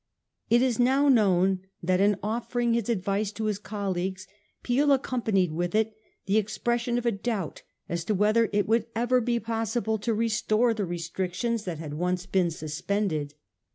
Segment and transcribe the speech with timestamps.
[0.49, 4.25] It is now known that, in offering this advice to his colleagues
[4.63, 5.75] Peel accompa nied it with
[6.25, 10.73] the expression of a doubt as to whether it would ever be possible to restore
[10.73, 11.65] the restrictions 1S41 G.
[11.65, 11.65] THE CABINET COMPROMISE.
[11.65, 13.33] 363 that had once been suspended.